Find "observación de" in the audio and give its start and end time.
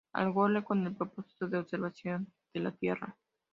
1.59-2.61